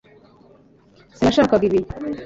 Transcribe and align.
sinashakaga 1.15 1.63
ibi 1.69 1.79